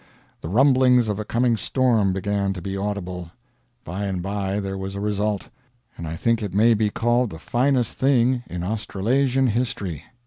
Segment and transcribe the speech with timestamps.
[0.41, 3.29] The rumblings of a coming storm began to be audible.
[3.83, 5.49] By and by there was a result;
[5.95, 10.03] and I think it may be called the finest thing in Australasian history.